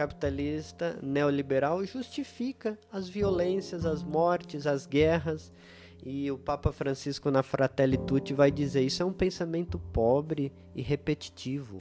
capitalista 0.00 0.98
neoliberal 1.02 1.84
justifica 1.84 2.78
as 2.90 3.06
violências, 3.06 3.84
as 3.84 4.02
mortes, 4.02 4.66
as 4.66 4.86
guerras. 4.86 5.52
E 6.02 6.30
o 6.30 6.38
Papa 6.38 6.72
Francisco 6.72 7.30
na 7.30 7.42
Fratelli 7.42 7.98
Tutti 7.98 8.32
vai 8.32 8.50
dizer: 8.50 8.80
isso 8.80 9.02
é 9.02 9.06
um 9.06 9.12
pensamento 9.12 9.78
pobre 9.78 10.50
e 10.74 10.80
repetitivo, 10.80 11.80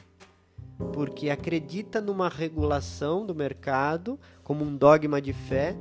porque 0.92 1.30
acredita 1.30 2.02
numa 2.02 2.28
regulação 2.28 3.26
do 3.26 3.34
mercado 3.34 4.20
como 4.44 4.66
um 4.66 4.76
dogma 4.76 5.22
de 5.22 5.32
fé 5.32 5.78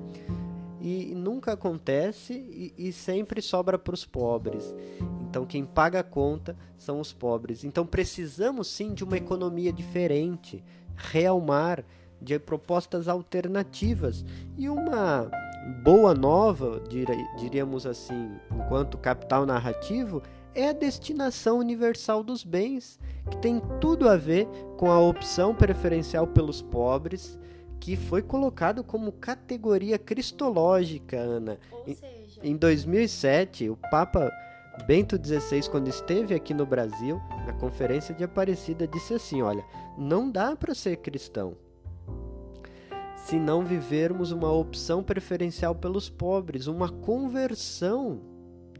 e 0.80 1.12
nunca 1.16 1.54
acontece 1.54 2.34
e, 2.34 2.72
e 2.78 2.92
sempre 2.92 3.42
sobra 3.42 3.76
para 3.76 3.94
os 3.94 4.04
pobres. 4.04 4.72
Então 5.28 5.44
quem 5.44 5.64
paga 5.64 5.98
a 5.98 6.04
conta 6.04 6.56
são 6.76 7.00
os 7.00 7.12
pobres. 7.12 7.64
Então 7.64 7.84
precisamos 7.84 8.68
sim 8.68 8.94
de 8.94 9.02
uma 9.02 9.16
economia 9.16 9.72
diferente, 9.72 10.62
realmar 10.94 11.84
de 12.20 12.38
propostas 12.38 13.08
alternativas 13.08 14.24
e 14.56 14.68
uma 14.68 15.30
boa 15.82 16.14
nova, 16.14 16.82
diríamos 17.36 17.86
assim, 17.86 18.32
enquanto 18.50 18.96
capital 18.98 19.44
narrativo, 19.44 20.22
é 20.54 20.70
a 20.70 20.72
destinação 20.72 21.58
universal 21.58 22.22
dos 22.22 22.42
bens, 22.42 22.98
que 23.30 23.36
tem 23.36 23.60
tudo 23.80 24.08
a 24.08 24.16
ver 24.16 24.46
com 24.76 24.90
a 24.90 24.98
opção 24.98 25.54
preferencial 25.54 26.26
pelos 26.26 26.62
pobres, 26.62 27.38
que 27.78 27.96
foi 27.96 28.22
colocado 28.22 28.82
como 28.82 29.12
categoria 29.12 29.98
cristológica, 29.98 31.16
Ana. 31.16 31.58
Seja... 31.84 32.40
Em 32.42 32.56
2007, 32.56 33.68
o 33.68 33.76
Papa 33.90 34.32
Bento 34.86 35.16
XVI, 35.16 35.68
quando 35.70 35.88
esteve 35.88 36.34
aqui 36.34 36.54
no 36.54 36.66
Brasil, 36.66 37.20
na 37.46 37.52
Conferência 37.52 38.14
de 38.14 38.24
Aparecida, 38.24 38.86
disse 38.86 39.14
assim: 39.14 39.42
Olha, 39.42 39.64
não 39.96 40.30
dá 40.30 40.56
para 40.56 40.74
ser 40.74 40.96
cristão 40.96 41.56
se 43.28 43.38
não 43.38 43.62
vivermos 43.62 44.32
uma 44.32 44.50
opção 44.50 45.02
preferencial 45.02 45.74
pelos 45.74 46.08
pobres, 46.08 46.66
uma 46.66 46.88
conversão 46.88 48.22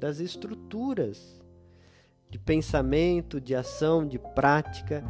das 0.01 0.21
estruturas 0.21 1.39
de 2.31 2.39
pensamento, 2.39 3.43
de 3.43 3.55
ação, 3.55 4.09
de 4.09 4.19
prática, 4.19 5.05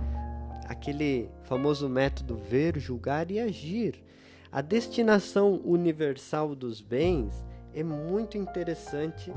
aquele 0.65 1.31
famoso 1.45 1.89
método 1.89 2.37
ver, 2.37 2.81
julgar 2.81 3.31
e 3.31 3.39
agir. 3.39 4.03
A 4.51 4.61
destinação 4.61 5.61
universal 5.65 6.57
dos 6.57 6.81
bens 6.81 7.33
é 7.73 7.85
muito 7.85 8.37
interessante 8.37 9.33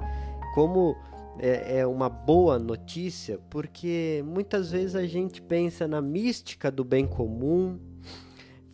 como 0.56 0.96
é, 1.38 1.78
é, 1.78 1.86
uma 1.86 2.10
boa 2.10 2.58
notícia, 2.58 3.40
porque 3.52 4.24
muitas 4.26 4.72
vezes 4.72 4.96
a 4.96 5.06
gente 5.06 5.40
pensa 5.44 5.88
na 5.88 6.02
mística 6.02 6.72
do 6.72 6.84
bem 6.84 7.06
comum, 7.06 7.80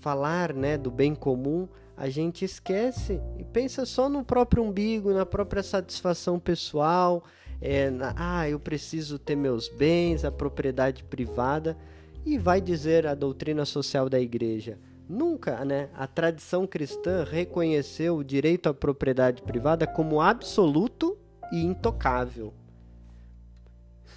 falar 0.07 0.53
né, 0.53 0.77
do 0.77 0.89
bem 0.89 1.13
comum, 1.13 1.67
a 1.97 2.07
gente 2.07 2.45
esquece 2.45 3.19
e 3.37 3.43
pensa 3.43 3.85
só 3.85 4.07
no 4.07 4.23
próprio 4.23 4.63
umbigo, 4.63 5.11
na 5.11 5.25
própria 5.25 5.61
satisfação 5.61 6.39
pessoal, 6.39 7.25
é, 7.59 7.89
na, 7.89 8.15
ah, 8.15 8.49
eu 8.49 8.57
preciso 8.57 9.19
ter 9.19 9.35
meus 9.35 9.67
bens, 9.67 10.23
a 10.23 10.31
propriedade 10.31 11.03
privada, 11.03 11.77
e 12.25 12.37
vai 12.37 12.61
dizer 12.61 13.05
a 13.05 13.13
doutrina 13.13 13.65
social 13.65 14.07
da 14.07 14.17
igreja: 14.17 14.79
Nunca, 15.09 15.65
né? 15.65 15.89
A 15.93 16.07
tradição 16.07 16.65
cristã 16.65 17.25
reconheceu 17.29 18.15
o 18.15 18.23
direito 18.23 18.69
à 18.69 18.73
propriedade 18.73 19.41
privada 19.41 19.85
como 19.85 20.21
absoluto 20.21 21.17
e 21.51 21.65
intocável. 21.65 22.53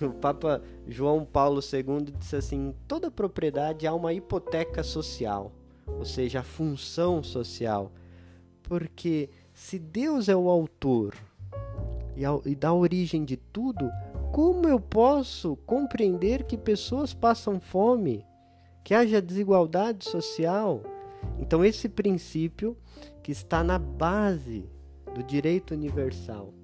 O 0.01 0.11
Papa 0.11 0.63
João 0.87 1.25
Paulo 1.25 1.61
II 1.61 2.13
disse 2.17 2.37
assim: 2.37 2.75
toda 2.87 3.11
propriedade 3.11 3.87
há 3.87 3.93
uma 3.93 4.13
hipoteca 4.13 4.83
social, 4.83 5.53
ou 5.99 6.05
seja, 6.05 6.41
a 6.41 6.45
função 6.45 7.23
social. 7.23 7.93
Porque 8.63 9.31
se 9.53 9.79
Deus 9.79 10.29
é 10.29 10.37
o 10.37 10.49
autor 10.49 11.15
e 12.45 12.55
dá 12.55 12.73
origem 12.73 13.25
de 13.25 13.37
tudo, 13.37 13.91
como 14.33 14.69
eu 14.69 14.79
posso 14.79 15.57
compreender 15.67 16.45
que 16.45 16.57
pessoas 16.57 17.13
passam 17.15 17.59
fome, 17.61 18.25
que 18.85 18.95
haja 18.95 19.21
desigualdade 19.21 20.05
social? 20.09 20.83
Então, 21.39 21.65
esse 21.65 21.89
princípio 21.89 22.77
que 23.23 23.33
está 23.33 23.63
na 23.63 23.79
base 23.79 24.65
do 25.15 25.23
direito 25.23 25.75
universal 25.75 26.55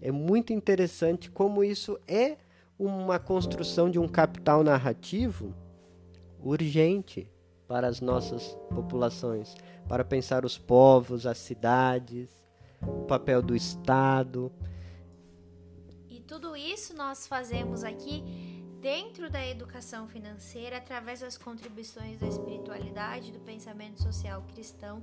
é 0.00 0.10
muito 0.10 0.52
interessante 0.52 1.30
como 1.30 1.62
isso 1.62 1.96
é 2.08 2.36
uma 2.76 3.20
construção 3.20 3.88
de 3.88 4.00
um 4.00 4.08
capital 4.08 4.64
narrativo 4.64 5.54
urgente 6.42 7.30
para 7.72 7.88
as 7.88 8.02
nossas 8.02 8.54
populações, 8.68 9.54
para 9.88 10.04
pensar 10.04 10.44
os 10.44 10.58
povos, 10.58 11.24
as 11.24 11.38
cidades, 11.38 12.28
o 12.82 13.06
papel 13.06 13.40
do 13.40 13.56
Estado. 13.56 14.52
E 16.10 16.20
tudo 16.20 16.54
isso 16.54 16.94
nós 16.94 17.26
fazemos 17.26 17.82
aqui 17.82 18.22
dentro 18.78 19.30
da 19.30 19.48
educação 19.48 20.06
financeira 20.06 20.76
através 20.76 21.20
das 21.20 21.38
contribuições 21.38 22.18
da 22.18 22.26
espiritualidade, 22.26 23.32
do 23.32 23.40
pensamento 23.40 24.02
social 24.02 24.44
cristão 24.52 25.02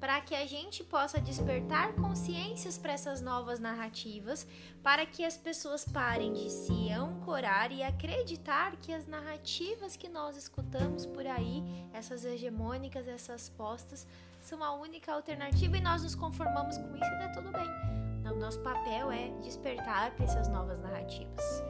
para 0.00 0.20
que 0.20 0.34
a 0.34 0.46
gente 0.46 0.84
possa 0.84 1.20
despertar 1.20 1.92
consciências 1.94 2.78
para 2.78 2.92
essas 2.92 3.20
novas 3.20 3.58
narrativas, 3.58 4.46
para 4.82 5.04
que 5.04 5.24
as 5.24 5.36
pessoas 5.36 5.84
parem 5.84 6.32
de 6.32 6.50
se 6.50 6.90
ancorar 6.90 7.72
e 7.72 7.82
acreditar 7.82 8.76
que 8.76 8.92
as 8.92 9.06
narrativas 9.06 9.96
que 9.96 10.08
nós 10.08 10.36
escutamos 10.36 11.04
por 11.04 11.26
aí, 11.26 11.62
essas 11.92 12.24
hegemônicas, 12.24 13.08
essas 13.08 13.48
postas, 13.48 14.06
são 14.40 14.62
a 14.62 14.74
única 14.74 15.12
alternativa 15.12 15.76
e 15.76 15.80
nós 15.80 16.02
nos 16.02 16.14
conformamos 16.14 16.78
com 16.78 16.96
isso 16.96 17.04
e 17.04 17.18
tá 17.18 17.28
tudo 17.34 17.50
bem. 17.50 17.68
O 18.30 18.36
nosso 18.38 18.60
papel 18.60 19.10
é 19.10 19.30
despertar 19.42 20.14
para 20.14 20.24
essas 20.24 20.48
novas 20.48 20.78
narrativas. 20.80 21.62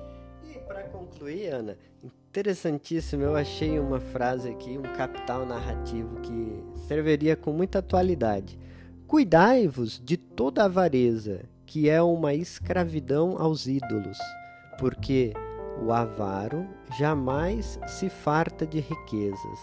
E 0.42 0.58
para 0.60 0.82
concluir, 0.88 1.48
Ana, 1.48 1.78
interessantíssimo, 2.02 3.22
eu 3.22 3.36
achei 3.36 3.78
uma 3.78 4.00
frase 4.00 4.50
aqui, 4.50 4.76
um 4.76 4.82
capital 4.82 5.46
narrativo 5.46 6.20
que 6.20 6.62
serviria 6.88 7.36
com 7.36 7.52
muita 7.52 7.80
atualidade. 7.80 8.58
Cuidai-vos 9.06 10.00
de 10.02 10.16
toda 10.16 10.64
avareza, 10.64 11.42
que 11.66 11.88
é 11.88 12.00
uma 12.00 12.32
escravidão 12.32 13.36
aos 13.38 13.66
ídolos, 13.66 14.18
porque 14.78 15.34
o 15.84 15.92
avaro 15.92 16.66
jamais 16.98 17.78
se 17.86 18.08
farta 18.08 18.66
de 18.66 18.80
riquezas. 18.80 19.58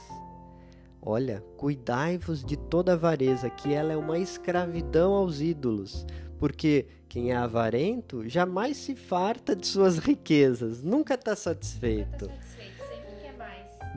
Olha, 1.02 1.44
cuidai-vos 1.58 2.44
de 2.44 2.56
toda 2.56 2.94
avareza, 2.94 3.50
que 3.50 3.74
ela 3.74 3.92
é 3.92 3.98
uma 3.98 4.20
escravidão 4.20 5.14
aos 5.14 5.42
ídolos, 5.42 6.06
porque 6.40 6.86
quem 7.10 7.32
é 7.32 7.36
avarento 7.36 8.28
jamais 8.30 8.78
se 8.78 8.96
farta 8.96 9.56
de 9.56 9.66
suas 9.66 9.98
riquezas, 9.98 10.84
nunca 10.84 11.16
está 11.16 11.36
satisfeito. 11.36 12.30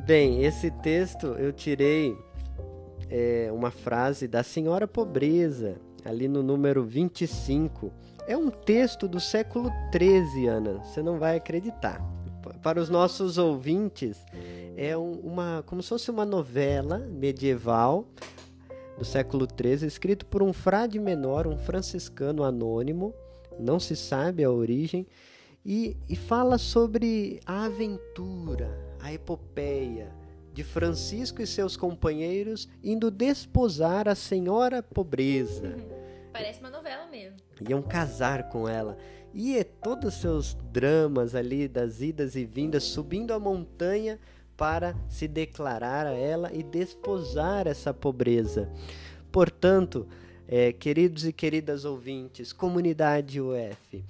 Bem, 0.06 0.44
esse 0.44 0.70
texto 0.70 1.26
eu 1.38 1.52
tirei 1.52 2.16
é, 3.10 3.50
uma 3.52 3.70
frase 3.70 4.28
da 4.28 4.42
Senhora 4.42 4.86
Pobreza, 4.86 5.80
ali 6.04 6.28
no 6.28 6.42
número 6.42 6.84
25. 6.84 7.92
É 8.26 8.36
um 8.36 8.50
texto 8.50 9.08
do 9.08 9.18
século 9.18 9.70
13, 9.90 10.46
Ana, 10.46 10.84
você 10.84 11.02
não 11.02 11.18
vai 11.18 11.36
acreditar. 11.36 12.00
Para 12.62 12.80
os 12.80 12.88
nossos 12.88 13.36
ouvintes, 13.36 14.24
é 14.76 14.96
um, 14.96 15.12
uma 15.12 15.62
como 15.66 15.82
se 15.82 15.88
fosse 15.88 16.10
uma 16.10 16.24
novela 16.24 16.98
medieval 16.98 18.06
do 18.98 19.04
século 19.04 19.46
XIII, 19.46 19.86
escrito 19.86 20.26
por 20.26 20.42
um 20.42 20.52
frade 20.52 20.98
menor, 20.98 21.46
um 21.46 21.58
franciscano 21.58 22.42
anônimo, 22.42 23.14
não 23.58 23.78
se 23.78 23.94
sabe 23.94 24.44
a 24.44 24.50
origem, 24.50 25.06
e, 25.64 25.96
e 26.08 26.16
fala 26.16 26.58
sobre 26.58 27.40
a 27.44 27.64
aventura, 27.64 28.70
a 29.00 29.12
epopeia 29.12 30.12
de 30.58 30.64
Francisco 30.64 31.40
e 31.40 31.46
seus 31.46 31.76
companheiros 31.76 32.68
indo 32.82 33.12
desposar 33.12 34.08
a 34.08 34.16
senhora 34.16 34.82
pobreza. 34.82 35.76
Parece 36.32 36.58
uma 36.58 36.68
novela 36.68 37.06
mesmo. 37.06 37.36
Iam 37.68 37.80
casar 37.80 38.48
com 38.48 38.68
ela. 38.68 38.98
E 39.32 39.56
é 39.56 39.62
todos 39.62 40.16
os 40.16 40.20
seus 40.20 40.54
dramas 40.72 41.36
ali, 41.36 41.68
das 41.68 42.00
idas 42.00 42.34
e 42.34 42.44
vindas, 42.44 42.82
subindo 42.82 43.32
a 43.32 43.38
montanha 43.38 44.18
para 44.56 44.96
se 45.08 45.28
declarar 45.28 46.08
a 46.08 46.12
ela 46.12 46.50
e 46.52 46.64
desposar 46.64 47.68
essa 47.68 47.94
pobreza. 47.94 48.68
Portanto, 49.30 50.08
é, 50.48 50.72
queridos 50.72 51.24
e 51.24 51.32
queridas 51.32 51.84
ouvintes, 51.84 52.52
comunidade 52.52 53.40
UF, 53.40 54.04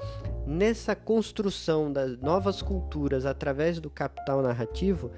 nessa 0.46 0.96
construção 0.96 1.92
das 1.92 2.16
novas 2.16 2.62
culturas 2.62 3.26
através 3.26 3.78
do 3.78 3.90
capital 3.90 4.40
narrativo, 4.40 5.10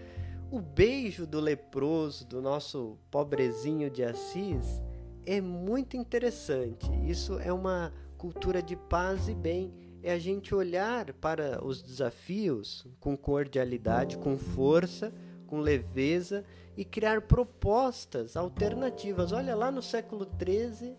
o 0.50 0.60
beijo 0.60 1.26
do 1.26 1.38
leproso, 1.38 2.26
do 2.26 2.42
nosso 2.42 2.98
pobrezinho 3.10 3.88
de 3.88 4.02
Assis, 4.02 4.82
é 5.24 5.40
muito 5.40 5.96
interessante. 5.96 6.90
Isso 7.06 7.38
é 7.38 7.52
uma 7.52 7.92
cultura 8.18 8.60
de 8.60 8.74
paz 8.74 9.28
e 9.28 9.34
bem 9.34 9.72
é 10.02 10.12
a 10.12 10.18
gente 10.18 10.54
olhar 10.54 11.12
para 11.14 11.64
os 11.64 11.82
desafios 11.82 12.86
com 12.98 13.16
cordialidade, 13.16 14.16
com 14.16 14.38
força, 14.38 15.12
com 15.46 15.60
leveza 15.60 16.44
e 16.76 16.84
criar 16.84 17.22
propostas 17.22 18.36
alternativas. 18.36 19.30
Olha 19.30 19.54
lá 19.54 19.70
no 19.70 19.82
século 19.82 20.26
XIII, 20.42 20.96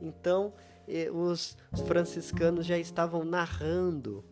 então 0.00 0.52
eh, 0.86 1.10
os 1.10 1.56
franciscanos 1.86 2.66
já 2.66 2.78
estavam 2.78 3.24
narrando 3.24 4.22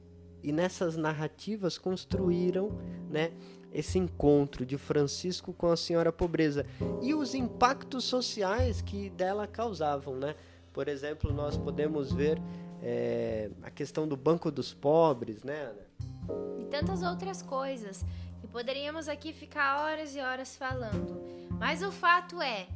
e 0.42 0.52
nessas 0.52 0.96
narrativas 0.96 1.78
construíram, 1.78 2.78
né, 3.08 3.32
esse 3.72 3.98
encontro 3.98 4.64
de 4.66 4.76
Francisco 4.76 5.52
com 5.52 5.68
a 5.68 5.76
senhora 5.76 6.12
pobreza 6.12 6.66
e 7.00 7.14
os 7.14 7.34
impactos 7.34 8.04
sociais 8.04 8.82
que 8.82 9.10
dela 9.10 9.46
causavam, 9.46 10.16
né? 10.16 10.34
Por 10.72 10.88
exemplo, 10.88 11.32
nós 11.32 11.56
podemos 11.56 12.12
ver 12.12 12.40
é, 12.82 13.50
a 13.62 13.70
questão 13.70 14.06
do 14.06 14.16
Banco 14.16 14.50
dos 14.50 14.72
Pobres, 14.72 15.42
né? 15.42 15.72
E 16.58 16.64
tantas 16.66 17.02
outras 17.02 17.42
coisas. 17.42 18.04
E 18.42 18.46
poderíamos 18.46 19.08
aqui 19.08 19.32
ficar 19.32 19.82
horas 19.82 20.14
e 20.14 20.20
horas 20.20 20.56
falando. 20.56 21.20
Mas 21.58 21.82
o 21.82 21.92
fato 21.92 22.40
é, 22.40 22.66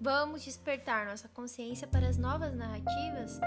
vamos 0.00 0.44
despertar 0.44 1.06
nossa 1.06 1.28
consciência 1.28 1.86
para 1.86 2.08
as 2.08 2.16
novas 2.16 2.54
narrativas 2.54 3.40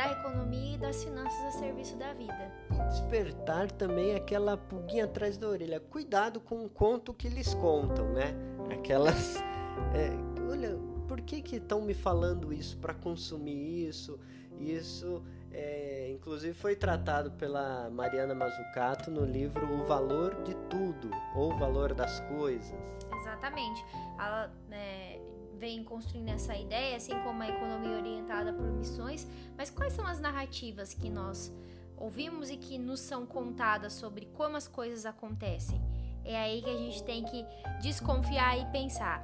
da 0.00 0.12
economia 0.12 0.76
e 0.76 0.78
das 0.78 1.04
finanças 1.04 1.44
a 1.44 1.50
serviço 1.58 1.94
da 1.98 2.14
vida. 2.14 2.50
E 2.72 2.88
despertar 2.88 3.70
também 3.70 4.14
aquela 4.14 4.56
pulguinha 4.56 5.04
atrás 5.04 5.36
da 5.36 5.46
orelha. 5.46 5.78
Cuidado 5.78 6.40
com 6.40 6.64
o 6.64 6.70
conto 6.70 7.12
que 7.12 7.26
eles 7.26 7.52
contam, 7.52 8.10
né? 8.12 8.34
Aquelas. 8.72 9.36
É, 9.94 10.10
olha, 10.42 10.76
por 11.08 11.20
que 11.22 11.40
que 11.40 11.56
estão 11.56 11.80
me 11.80 11.94
falando 11.94 12.52
isso 12.52 12.76
para 12.76 12.92
consumir 12.92 13.88
isso? 13.88 14.20
Isso, 14.58 15.24
é, 15.50 16.10
inclusive, 16.10 16.52
foi 16.52 16.76
tratado 16.76 17.30
pela 17.32 17.88
Mariana 17.88 18.34
Mazzucato 18.34 19.10
no 19.10 19.24
livro 19.24 19.66
O 19.72 19.86
Valor 19.86 20.42
de 20.42 20.54
Tudo 20.68 21.10
ou 21.34 21.52
O 21.52 21.56
Valor 21.56 21.94
das 21.94 22.20
Coisas. 22.20 22.78
Exatamente. 23.20 23.82
Ela 24.18 24.52
né, 24.68 25.18
vem 25.60 25.84
construindo 25.84 26.30
essa 26.30 26.56
ideia, 26.56 26.96
assim 26.96 27.12
como 27.20 27.42
a 27.42 27.48
economia 27.48 27.98
orientada 27.98 28.50
por 28.50 28.66
missões. 28.72 29.28
Mas 29.58 29.68
quais 29.68 29.92
são 29.92 30.06
as 30.06 30.18
narrativas 30.18 30.94
que 30.94 31.10
nós 31.10 31.52
ouvimos 31.98 32.48
e 32.48 32.56
que 32.56 32.78
nos 32.78 33.00
são 33.00 33.26
contadas 33.26 33.92
sobre 33.92 34.24
como 34.32 34.56
as 34.56 34.66
coisas 34.66 35.04
acontecem? 35.04 35.78
É 36.24 36.36
aí 36.36 36.62
que 36.62 36.70
a 36.70 36.76
gente 36.76 37.04
tem 37.04 37.22
que 37.24 37.44
desconfiar 37.82 38.58
e 38.58 38.64
pensar. 38.72 39.22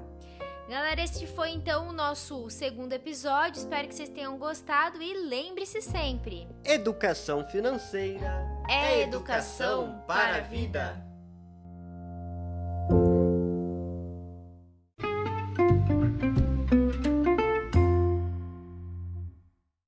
Galera, 0.69 1.01
este 1.01 1.27
foi 1.27 1.51
então 1.51 1.89
o 1.89 1.93
nosso 1.93 2.51
segundo 2.51 2.93
episódio. 2.93 3.59
Espero 3.59 3.89
que 3.89 3.95
vocês 3.95 4.09
tenham 4.09 4.37
gostado 4.37 5.01
e 5.01 5.15
lembre-se 5.27 5.81
sempre: 5.81 6.47
educação 6.65 7.47
financeira 7.47 8.45
é 8.69 9.01
educação 9.01 10.03
para 10.07 10.37
a 10.37 10.41
vida. 10.41 11.06